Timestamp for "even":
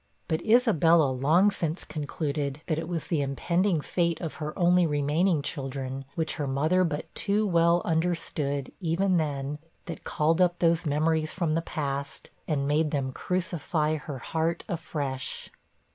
8.79-9.17